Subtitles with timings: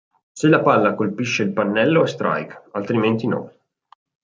[0.39, 3.51] Se la palla colpisce il pannello è strike, altrimenti no.